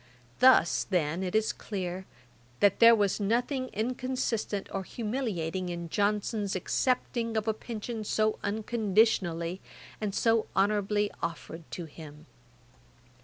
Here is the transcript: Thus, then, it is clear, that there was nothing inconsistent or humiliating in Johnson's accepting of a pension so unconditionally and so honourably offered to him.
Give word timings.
Thus, 0.39 0.83
then, 0.85 1.21
it 1.21 1.35
is 1.35 1.53
clear, 1.53 2.07
that 2.59 2.79
there 2.79 2.95
was 2.95 3.19
nothing 3.19 3.67
inconsistent 3.71 4.67
or 4.73 4.81
humiliating 4.81 5.69
in 5.69 5.89
Johnson's 5.89 6.55
accepting 6.55 7.37
of 7.37 7.47
a 7.47 7.53
pension 7.53 8.03
so 8.03 8.39
unconditionally 8.41 9.61
and 10.01 10.15
so 10.15 10.47
honourably 10.55 11.11
offered 11.21 11.69
to 11.73 11.85
him. 11.85 12.25